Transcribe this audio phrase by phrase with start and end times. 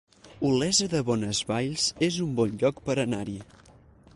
[0.47, 3.37] Olesa de Bonesvalls es un bon lloc per anar-hi